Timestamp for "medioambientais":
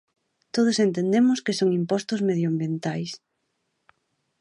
2.29-3.11